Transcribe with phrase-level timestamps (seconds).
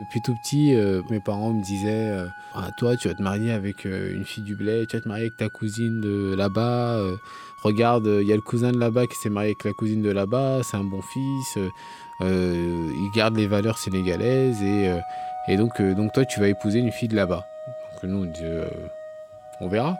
[0.00, 3.52] Depuis tout petit, euh, mes parents me disaient euh, ah, Toi, tu vas te marier
[3.52, 6.98] avec euh, une fille du bled, tu vas te marier avec ta cousine de là-bas.
[7.62, 10.10] regarde, il y a le cousin de là-bas qui s'est marié avec la cousine de
[10.10, 11.58] là-bas, c'est un bon fils.
[12.22, 17.16] il garde les valeurs sénégalaises et, donc, donc, toi, tu vas épouser une fille de
[17.16, 17.44] là-bas.
[17.92, 18.44] Donc, nous, on dit
[19.60, 19.98] On verra.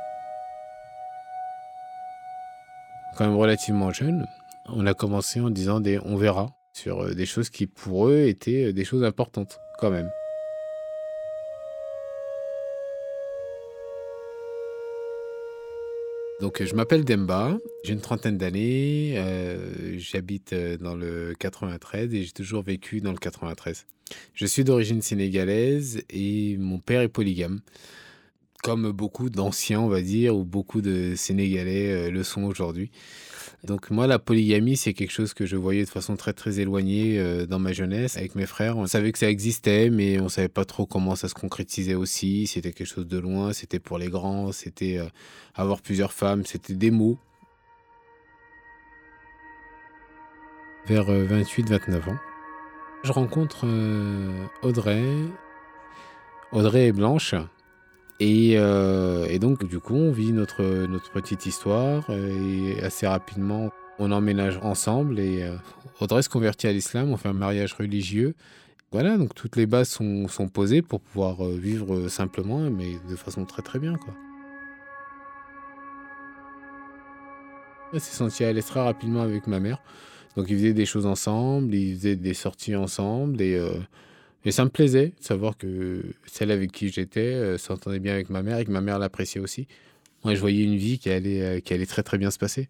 [3.16, 4.26] Quand même relativement jeune,
[4.66, 6.46] on a commencé en disant On verra
[6.80, 10.10] sur des choses qui pour eux étaient des choses importantes quand même.
[16.40, 22.22] Donc je m'appelle Demba, j'ai une trentaine d'années, euh, j'habite euh, dans le 93 et
[22.22, 23.86] j'ai toujours vécu dans le 93.
[24.32, 27.60] Je suis d'origine sénégalaise et mon père est polygame.
[28.62, 32.90] Comme beaucoup d'anciens, on va dire, ou beaucoup de Sénégalais euh, le sont aujourd'hui.
[33.64, 37.18] Donc moi, la polygamie, c'est quelque chose que je voyais de façon très très éloignée
[37.18, 38.78] euh, dans ma jeunesse avec mes frères.
[38.78, 42.46] On savait que ça existait, mais on savait pas trop comment ça se concrétisait aussi.
[42.46, 45.04] C'était quelque chose de loin, c'était pour les grands, c'était euh,
[45.54, 47.18] avoir plusieurs femmes, c'était des mots.
[50.86, 52.18] Vers 28-29 euh, ans,
[53.04, 53.66] je rencontre
[54.62, 55.04] Audrey.
[56.52, 57.34] Audrey est blanche.
[58.22, 63.70] Euh, et, donc, du coup, on vit notre, notre petite histoire euh, et assez rapidement,
[63.98, 65.56] on emménage ensemble et euh,
[66.00, 68.34] Audrey se convertit à l'islam, on fait un mariage religieux.
[68.92, 73.62] Voilà, donc toutes les bases sont, posées pour pouvoir vivre simplement, mais de façon très
[73.62, 73.94] très bien.
[73.94, 74.12] Quoi.
[77.92, 79.80] Elle s'est senti à très rapidement avec ma mère.
[80.36, 83.60] Donc ils faisaient des choses ensemble, ils faisaient des sorties ensemble et
[84.44, 88.30] et ça me plaisait de savoir que celle avec qui j'étais euh, s'entendait bien avec
[88.30, 89.66] ma mère et que ma mère l'appréciait aussi.
[90.24, 92.68] Moi, je voyais une vie qui allait, euh, qui allait très très bien se passer.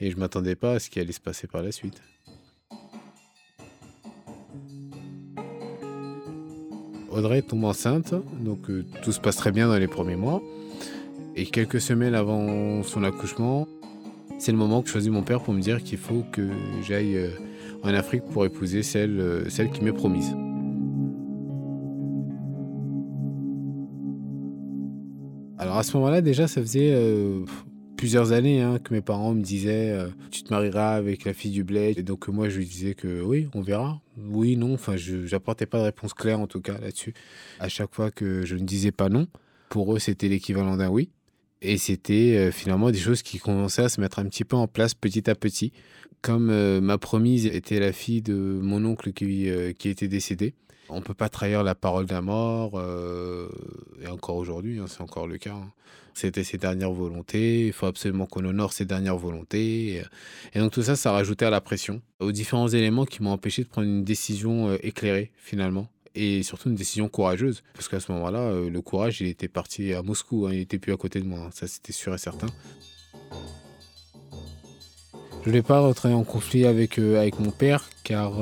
[0.00, 2.02] Et je ne m'attendais pas à ce qui allait se passer par la suite.
[7.10, 10.42] Audrey tombe enceinte, donc euh, tout se passe très bien dans les premiers mois.
[11.36, 13.68] Et quelques semaines avant son accouchement,
[14.38, 16.48] c'est le moment que choisit mon père pour me dire qu'il faut que
[16.82, 17.30] j'aille
[17.82, 20.34] en Afrique pour épouser celle, celle qui m'est promise.
[25.78, 27.44] À ce moment-là, déjà, ça faisait euh,
[27.96, 31.50] plusieurs années hein, que mes parents me disaient euh, Tu te marieras avec la fille
[31.50, 31.98] du bled.
[31.98, 34.00] Et donc, moi, je lui disais que oui, on verra.
[34.18, 34.74] Oui, non.
[34.74, 37.14] Enfin, je n'apportais pas de réponse claire, en tout cas, là-dessus.
[37.60, 39.26] À chaque fois que je ne disais pas non,
[39.68, 41.10] pour eux, c'était l'équivalent d'un oui.
[41.62, 44.68] Et c'était euh, finalement des choses qui commençaient à se mettre un petit peu en
[44.68, 45.72] place petit à petit.
[46.22, 49.48] Comme ma promise était la fille de mon oncle qui,
[49.78, 50.54] qui était décédé,
[50.88, 53.48] on ne peut pas trahir la parole d'un mort, euh,
[54.02, 55.52] et encore aujourd'hui, hein, c'est encore le cas.
[55.52, 55.72] Hein.
[56.14, 60.02] C'était ses dernières volontés, il faut absolument qu'on honore ses dernières volontés.
[60.54, 63.64] Et, donc tout ça, ça rajoutait à la pression, aux différents éléments qui m'ont empêché
[63.64, 67.62] de prendre une décision euh, éclairée finalement, et surtout une décision courageuse.
[67.74, 70.78] Parce qu'à ce moment-là, euh, le courage, il était parti à Moscou, hein, il n'était
[70.78, 72.48] plus à côté de moi, ça c'était sûr et certain.
[75.42, 78.32] Je ne voulais pas rentrer en conflit avec, avec mon père, car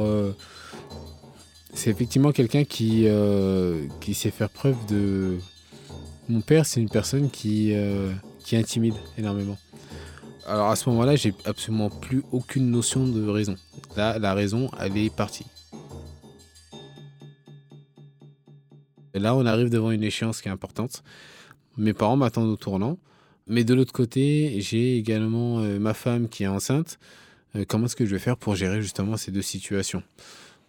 [1.75, 5.39] c'est effectivement quelqu'un qui, euh, qui sait faire preuve de.
[6.29, 8.11] Mon père, c'est une personne qui, euh,
[8.45, 9.59] qui intimide énormément.
[10.47, 13.57] Alors à ce moment-là, j'ai absolument plus aucune notion de raison.
[13.97, 15.45] Là, la raison, elle est partie.
[19.13, 21.03] Là, on arrive devant une échéance qui est importante.
[21.77, 22.99] Mes parents m'attendent au tournant.
[23.47, 26.99] Mais de l'autre côté, j'ai également euh, ma femme qui est enceinte.
[27.69, 30.03] comment est-ce que je vais faire pour gérer justement ces deux situations?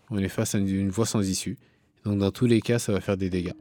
[0.10, 1.58] On est face à une, voie sans issue.
[2.04, 3.54] Donc dans tous les cas, ça va faire des dégâts.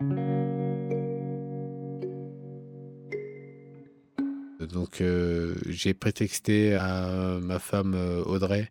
[4.72, 8.71] Donc euh, j'ai prétexté à ma femme euh, Audrey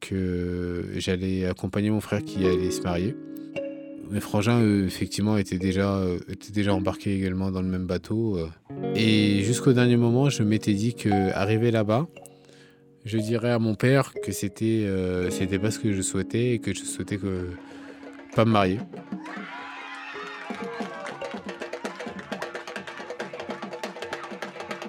[0.00, 3.14] que j'allais accompagner mon frère qui allait se marier.
[4.10, 8.38] Mes frangins, effectivement, étaient déjà, étaient déjà embarqués également dans le même bateau.
[8.38, 8.48] Euh.
[8.94, 12.06] Et jusqu'au dernier moment, je m'étais dit qu'arriver là-bas,
[13.06, 16.58] je dirais à mon père que c'était euh, c'était pas ce que je souhaitais et
[16.58, 17.50] que je souhaitais que
[18.34, 18.80] pas me marier.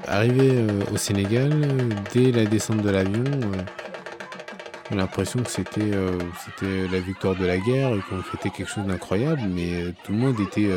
[0.07, 1.51] Arrivé euh, au Sénégal,
[2.13, 3.61] dès la descente de l'avion, euh,
[4.89, 5.91] j'ai l'impression que c'était
[6.43, 10.17] c'était la victoire de la guerre et qu'on fêtait quelque chose d'incroyable, mais tout le
[10.17, 10.69] monde était,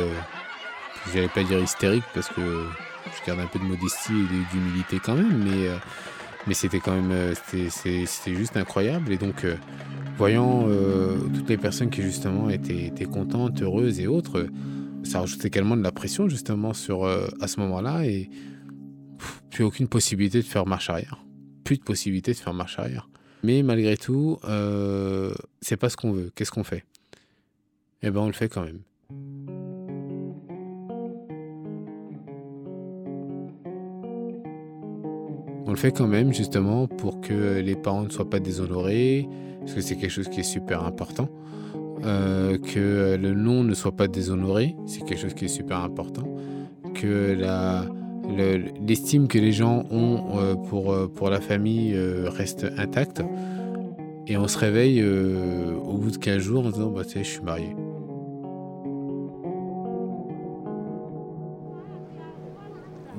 [1.13, 5.15] j'allais pas dire hystérique parce que je garde un peu de modestie et d'humilité quand
[5.15, 5.69] même, mais
[6.47, 7.33] mais c'était quand même euh,
[7.73, 9.11] c'était juste incroyable.
[9.11, 9.55] Et donc euh,
[10.17, 14.47] voyant euh, toutes les personnes qui justement étaient, contentes heureuses et autres
[15.03, 18.05] ça rajoutait également de la pression justement sur à ce moment-là.
[18.05, 18.29] Et
[19.49, 21.23] plus aucune possibilité de faire marche arrière.
[21.63, 23.09] Plus de possibilité de faire marche arrière.
[23.43, 24.37] Mais malgré tout
[25.61, 26.31] c'est pas ce qu'on veut.
[26.35, 26.85] Qu'est-ce qu'on fait?
[28.03, 28.81] Eh ben on le fait quand même.
[35.71, 39.25] On le fait quand même justement pour que les parents ne soient pas déshonorés,
[39.61, 41.29] parce que c'est quelque chose qui est super important.
[42.03, 46.23] Euh, que le nom ne soit pas déshonoré, c'est quelque chose qui est super important.
[46.93, 47.37] Que
[48.85, 53.23] l'estime que les gens ont euh, pour, euh, pour la famille reste intacte.
[54.27, 57.73] Et on se réveille au bout de 15 jours en disant bah, je suis marié.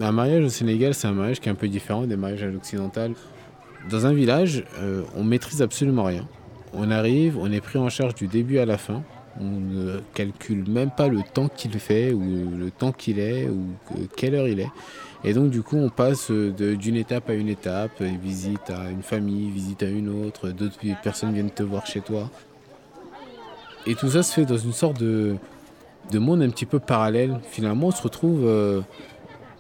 [0.01, 2.47] Un mariage au Sénégal, c'est un mariage qui est un peu différent des mariages à
[2.47, 3.13] l'occidental.
[3.91, 6.27] Dans un village, euh, on maîtrise absolument rien.
[6.73, 9.03] On arrive, on est pris en charge du début à la fin.
[9.41, 12.23] On ne calcule même pas le temps qu'il fait ou
[12.57, 13.67] le temps qu'il est ou
[14.17, 14.71] quelle heure il est.
[15.25, 19.51] Et donc du coup, on passe d'une étape à une étape, visite à une famille,
[19.51, 22.31] visite à une autre, d'autres personnes viennent te voir chez toi.
[23.87, 25.37] Et tout ça se fait dans une sorte de,
[26.11, 27.41] de monde un petit peu parallèle.
[27.51, 28.81] Finalement, on se retrouve euh,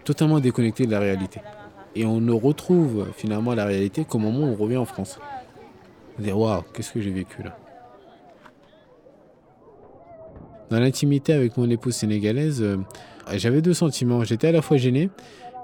[0.05, 1.41] totalement déconnecté de la réalité.
[1.95, 5.19] Et on ne retrouve finalement la réalité qu'au moment où on revient en France.
[6.19, 7.57] On dit waouh, qu'est-ce que j'ai vécu là?
[10.71, 12.79] Dans l'intimité avec mon épouse sénégalaise, euh,
[13.35, 14.25] j'avais deux sentiments.
[14.25, 15.11] J'étais à la fois gêné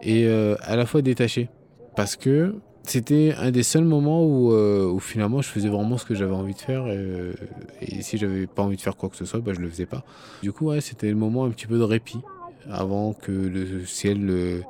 [0.02, 1.48] et euh, à la fois détaché.
[1.96, 6.14] Parce que c'était un des seuls moments où, euh, finalement je faisais vraiment ce que
[6.14, 6.86] j'avais envie de faire.
[6.88, 9.86] et si j'avais pas envie de faire quoi que ce soit, bah, je le faisais
[9.86, 10.04] pas.
[10.42, 12.20] Du coup, ouais, c'était le moment un petit peu de répit
[12.70, 14.60] avant que le ciel, euh,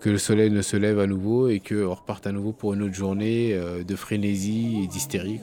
[0.00, 2.82] que le soleil ne se lève à nouveau et qu'on reparte à nouveau pour une
[2.82, 5.40] autre journée euh, de frénésie et d'hystérie.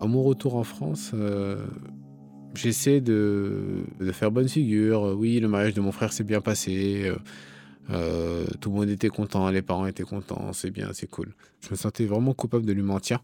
[0.00, 1.66] À mon retour en France, euh,
[2.54, 5.16] j'essaie de, faire bonne figure.
[5.18, 7.12] Oui, le mariage de mon frère s'est bien passé.
[7.88, 11.34] tout le monde était content, les parents étaient contents, c'est bien, c'est cool.
[11.60, 13.20] Je me sentais vraiment coupable de lui mentir.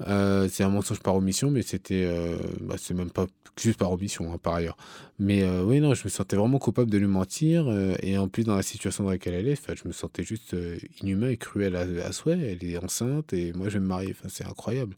[0.00, 2.04] Euh, c'est un mensonge par omission, mais c'était.
[2.04, 3.26] Euh, bah, c'est même pas
[3.60, 4.76] juste par omission, hein, par ailleurs.
[5.18, 7.68] Mais euh, oui, non, je me sentais vraiment coupable de lui mentir.
[8.02, 10.56] et en plus, dans la situation dans laquelle elle est, je me sentais juste
[11.00, 12.38] inhumain et cruel à, souhait.
[12.38, 14.14] Elle est enceinte et moi, je vais me marier.
[14.28, 14.96] C'est incroyable.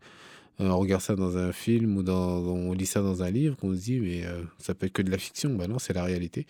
[0.58, 3.74] on regarde ça dans un film ou dans, on lit ça dans un livre, qu'on
[3.74, 4.24] se dit, mais
[4.58, 5.54] ça peut être que de la fiction.
[5.54, 6.46] Ben non, c'est la réalité.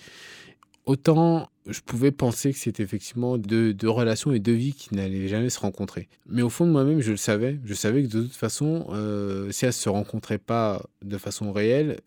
[0.86, 5.50] Autant je pouvais penser que c'était effectivement deux, relations et deux vies qui n'allaient jamais
[5.50, 6.08] se rencontrer.
[6.28, 7.58] Mais au fond de moi-même, je le savais.
[7.64, 11.52] Je savais que de toute façon, euh, si elles ne se rencontraient pas de façon
[11.52, 11.98] réelle,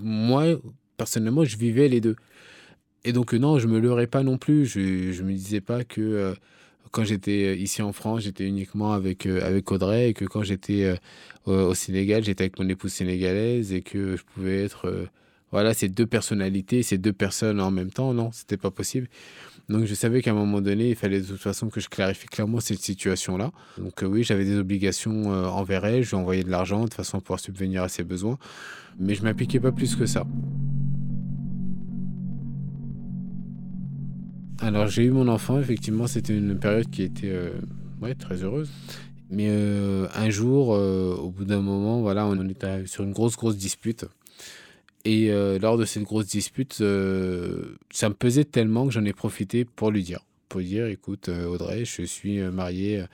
[0.00, 0.46] moi,
[0.96, 2.16] personnellement, je vivais les deux.
[3.04, 4.66] Et donc, non, je me leurrais pas non plus.
[4.66, 6.34] Je ne me disais pas que euh,
[6.90, 10.96] quand j'étais ici en France, j'étais uniquement avec, euh, avec Audrey et que quand j'étais
[11.46, 15.06] au Sénégal, j'étais avec mon épouse sénégalaise et que je pouvais être
[15.54, 18.12] voilà, ces deux personnalités, ces deux personnes en même temps.
[18.12, 19.06] Non, c'était pas possible.
[19.68, 22.26] Donc je savais qu'à un moment donné, il fallait de toute façon que je clarifie
[22.26, 23.52] clairement cette situation-là.
[23.78, 26.92] Donc euh, oui, j'avais des obligations euh, envers elle, je lui envoyais de l'argent de
[26.92, 28.36] façon à pouvoir subvenir à ses besoins,
[28.98, 30.26] mais je m'impliquais pas plus que ça.
[34.58, 37.50] Alors j'ai eu mon enfant, effectivement, c'était une période qui était euh,
[38.02, 38.72] ouais, très heureuse.
[39.30, 44.04] Mais un jour, au bout d'un moment, voilà, on était sur une grosse, grosse dispute.
[45.04, 49.12] Et euh, lors de cette grosse dispute, euh, ça me pesait tellement que j'en ai
[49.12, 50.20] profité pour lui dire.
[50.48, 53.04] Pour lui dire, écoute euh, Audrey, je suis marié.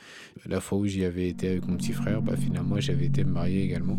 [0.46, 3.64] La fois où j'y avais été avec mon petit frère, bah, finalement j'avais été marié
[3.64, 3.98] également.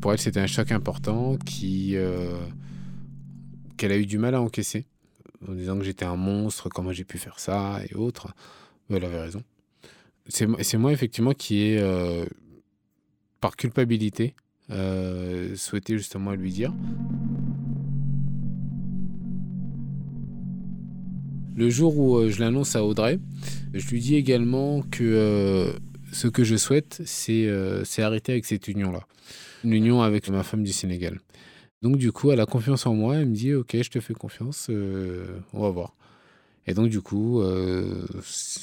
[0.00, 1.96] Pour elle, c'était un choc important qui
[3.76, 4.86] qu'elle a eu du mal à encaisser,
[5.46, 8.28] en disant que j'étais un monstre, comment j'ai pu faire ça et autres.
[8.90, 9.42] Elle avait raison.
[10.28, 11.80] C'est moi effectivement qui ai
[13.40, 14.34] par culpabilité,
[14.70, 16.72] euh, souhaitais justement lui dire.
[21.56, 23.18] Le jour où euh, je l'annonce à Audrey,
[23.74, 25.72] je lui dis également que euh,
[26.12, 27.48] ce que je souhaite, c'est
[27.98, 29.06] arrêter avec cette union-là.
[29.64, 31.18] Une union avec ma femme du Sénégal.
[31.82, 34.14] Donc du coup, elle a confiance en moi, elle me dit, ok, je te fais
[34.14, 34.70] confiance,
[35.52, 35.94] on va voir.
[36.66, 37.42] Et donc du coup,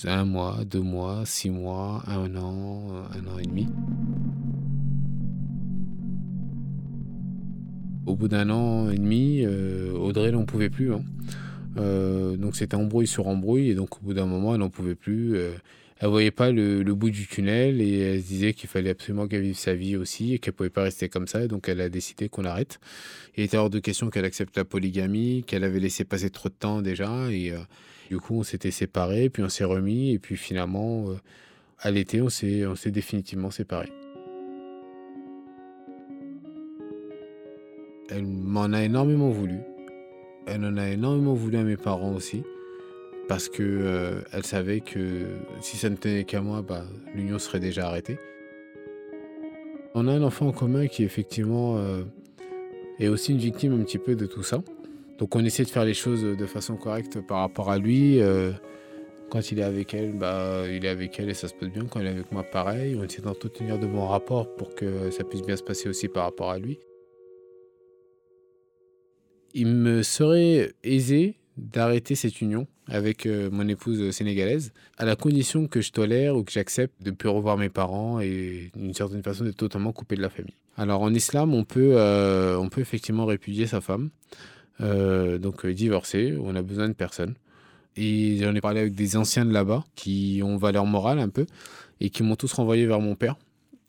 [0.05, 3.67] un mois, deux mois, six mois, un an, un an et demi.
[8.05, 10.93] Au bout d'un an et demi, euh, Audrey n'en pouvait plus.
[10.93, 11.03] Hein.
[11.77, 14.95] Euh, donc c'était embrouille sur embrouille, et donc au bout d'un moment, elle n'en pouvait
[14.95, 15.35] plus.
[15.35, 15.51] Euh,
[16.00, 19.41] elle voyait pas le, bout du tunnel et elle se disait qu'il fallait absolument qu'elle
[19.41, 21.47] vive sa vie aussi et qu'elle pouvait pas rester comme ça.
[21.47, 22.79] Donc elle a décidé qu'on arrête.
[23.38, 26.53] Il était hors de question qu'elle accepte la polygamie, qu'elle avait laissé passer trop de
[26.53, 27.31] temps déjà.
[27.31, 27.53] Et
[28.09, 30.12] du coup, on s'était séparés, puis on s'est remis.
[30.12, 31.05] Et puis finalement,
[31.79, 33.91] à l'été, on s'est définitivement séparés.
[38.15, 39.60] Elle m'en a énormément voulu.
[40.48, 42.43] Elle en a énormément voulu à mes parents aussi.
[43.27, 45.25] parce que euh, elle savait que
[45.60, 48.19] si ça ne tenait qu'à moi, bah, l'union serait déjà arrêtée.
[49.95, 52.03] On a un enfant en commun qui effectivement euh,
[53.00, 54.62] est aussi une victime un petit peu de tout ça.
[55.17, 58.22] Donc on essaie de faire les choses de façon correcte par rapport à lui.
[58.22, 58.51] Euh,
[59.29, 61.86] quand il est avec elle, bah, il est avec elle et ça se passe bien.
[61.89, 62.95] Quand il est avec moi, pareil.
[62.98, 66.24] On essaie d'entretenir de bons rapports pour que ça puisse bien se passer aussi par
[66.24, 66.79] rapport à lui.
[69.57, 75.69] Il me serait aisé d'arrêter cette union avec euh, mon épouse sénégalaise, à la condition
[75.69, 79.24] que je tolère ou que j'accepte de ne plus revoir mes parents et d'une certaine
[79.24, 80.53] façon d'être totalement coupé de la famille.
[80.75, 84.09] Alors en islam, on peut, euh, on peut effectivement répudier sa femme,
[84.81, 87.35] euh, donc divorcer, on a besoin de personne.
[87.95, 91.45] Et j'en ai parlé avec des anciens de là-bas qui ont valeur morale un peu
[92.01, 93.38] et qui m'ont tous renvoyé vers mon père.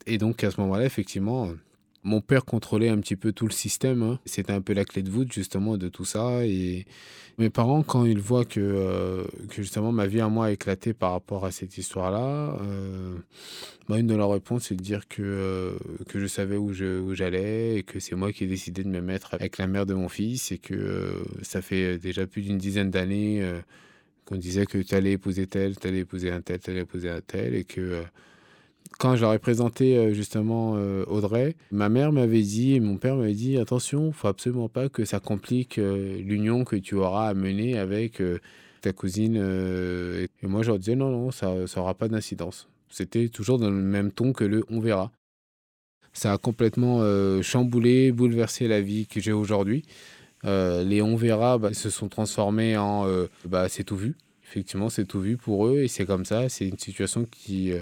[0.06, 1.50] Et donc à ce moment-là, effectivement,
[2.06, 4.02] mon père contrôlait un petit peu tout le système.
[4.02, 4.20] Hein.
[4.24, 6.46] C'était un peu la clé de voûte justement de tout ça.
[6.46, 6.86] Et
[7.36, 10.94] mes parents, quand ils voient que, euh, que justement ma vie à moi a éclaté
[10.94, 13.16] par rapport à cette histoire-là, euh,
[13.88, 17.14] bah, une de leurs réponses, c'est de dire que, euh, que je savais où, où
[17.14, 19.94] j'allais et que c'est moi qui ai décidé de me mettre avec la mère de
[19.94, 23.44] mon fils et que ça fait déjà plus d'une dizaine d'années
[24.26, 27.10] qu'on disait que tu allais épouser tel, tu allais épouser un tel, tu allais épouser
[27.10, 28.02] un tel et que
[28.98, 32.96] quand je leur ai présenté euh, justement euh, Audrey, ma mère m'avait dit et mon
[32.96, 37.28] père m'avait dit attention, faut absolument pas que ça complique euh, l'union que tu auras
[37.28, 38.22] à mener avec
[38.80, 39.36] ta cousine.
[39.36, 42.68] et moi, je leur disais non, non, ça n'aura pas d'incidence.
[42.88, 45.10] C'était toujours dans le même ton que le on verra.
[46.12, 47.02] Ça a complètement
[47.42, 49.82] chamboulé, bouleversé la vie que j'ai aujourd'hui.
[50.44, 53.06] les on verra bah, se sont transformés en
[53.44, 54.14] bah, c'est tout vu.
[54.44, 56.48] Effectivement, c'est tout vu pour eux et c'est comme ça.
[56.48, 57.72] C'est une situation qui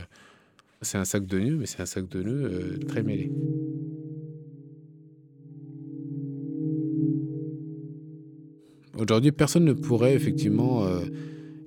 [0.84, 3.30] c'est un sac de nœuds, mais c'est un sac de nœuds euh, très mêlé.
[8.96, 11.00] Aujourd'hui, personne ne pourrait effectivement euh,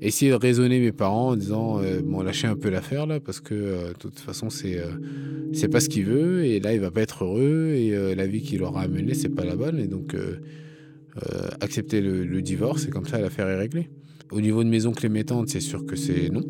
[0.01, 3.41] essayer de raisonner mes parents en disant euh, bon, lâchez un peu l'affaire là, parce
[3.41, 4.81] que de toute façon, c'est
[5.51, 8.41] c'est pas ce qu'il veut, et là, il va pas être heureux, et la vie
[8.41, 10.15] qu'il aura amenée, c'est pas la bonne, et donc
[11.61, 13.89] accepter le, divorce, et comme ça, l'affaire est réglée.
[14.31, 16.43] Au niveau de mes oncles et mes c'est sûr que c'est non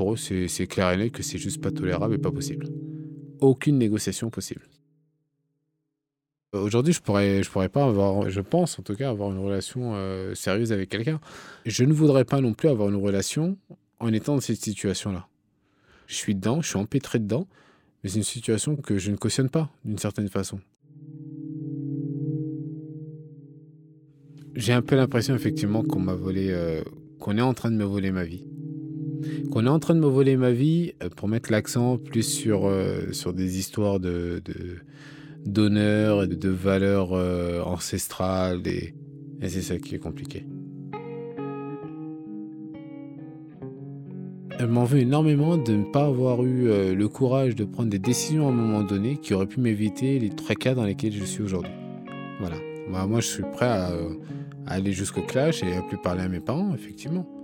[0.00, 2.66] pour eux, c'est clair et net que c'est juste pas tolérable et pas possible.
[3.38, 4.62] Aucune négociation possible.
[6.54, 9.92] Aujourd'hui, je pourrais, je pourrais pas avoir, je pense en tout cas, avoir une relation
[9.96, 11.20] euh, sérieuse avec quelqu'un.
[11.66, 13.58] Je ne voudrais pas non plus avoir une relation
[13.98, 15.28] en étant dans cette situation-là.
[16.06, 17.46] Je suis dedans, je suis empêtré dedans,
[18.02, 20.60] mais c'est une situation que je ne cautionne pas d'une certaine façon.
[24.54, 26.82] J'ai un peu l'impression effectivement qu'on m'a volé, euh,
[27.18, 28.46] qu'on est en train de me voler ma vie
[29.50, 32.66] qu'on est en train de me voler ma vie euh, pour mettre l'accent plus sur,
[32.66, 34.42] euh, sur des histoires de,
[35.44, 38.94] d'honneur et de, valeurs euh, ancestrales et,
[39.42, 40.44] c'est ça qui est compliqué.
[44.58, 48.46] Elle m'en veut énormément de ne pas avoir eu le courage de prendre des décisions
[48.46, 51.42] à un moment donné qui auraient pu m'éviter les trois cas dans lesquels je suis
[51.42, 51.72] aujourd'hui.
[52.40, 52.56] Voilà.
[52.92, 53.92] Bah, moi, je suis prêt à
[54.66, 57.39] aller jusqu'au clash et à plus parler à mes parents, effectivement.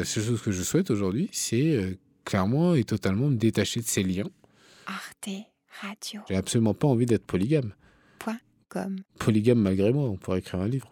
[0.00, 3.86] La seule chose que je souhaite aujourd'hui, c'est euh, clairement et totalement me détacher de
[3.86, 4.30] ces liens.
[4.86, 5.28] Arte
[5.82, 6.22] Radio.
[6.26, 7.74] J'ai absolument pas envie d'être polygame.
[8.18, 8.38] Point
[8.70, 8.96] com.
[9.18, 10.90] Polygame malgré moi, on pourrait écrire un livre.